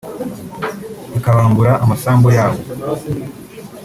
[1.17, 2.59] ikabambura amasambu yabo